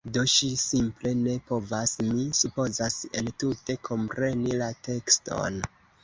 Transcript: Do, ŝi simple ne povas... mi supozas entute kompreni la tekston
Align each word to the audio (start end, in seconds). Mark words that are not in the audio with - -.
Do, 0.13 0.21
ŝi 0.33 0.47
simple 0.59 1.09
ne 1.17 1.33
povas... 1.49 1.91
mi 2.07 2.23
supozas 2.37 2.95
entute 3.21 3.75
kompreni 3.89 4.57
la 4.63 4.71
tekston 4.89 5.61